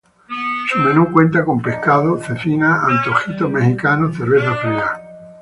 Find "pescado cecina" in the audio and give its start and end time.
1.61-2.87